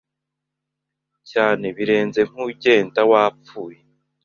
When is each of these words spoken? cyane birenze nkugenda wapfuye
cyane 1.31 1.65
birenze 1.77 2.21
nkugenda 2.29 3.01
wapfuye 3.11 3.79